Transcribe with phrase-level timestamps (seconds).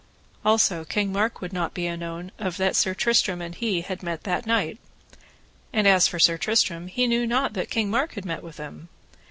[0.43, 4.23] Also King Mark would not be aknown of that Sir Tristram and he had met
[4.23, 4.79] that night.
[5.71, 8.89] And as for Sir Tristram, he knew not that King Mark had met with him.